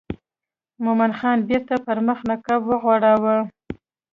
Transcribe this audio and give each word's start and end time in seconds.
مومن 0.83 1.11
خان 1.19 1.37
بیرته 1.47 1.75
پر 1.85 1.97
مخ 2.07 2.19
نقاب 2.29 2.61
وغوړاوه. 2.65 3.35